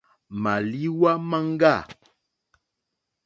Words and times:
Màlìwá 0.41 1.11
máŋɡâ. 1.29 1.73